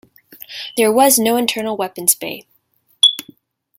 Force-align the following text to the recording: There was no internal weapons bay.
There 0.77 0.91
was 0.91 1.19
no 1.19 1.37
internal 1.37 1.77
weapons 1.77 2.15
bay. 2.15 2.47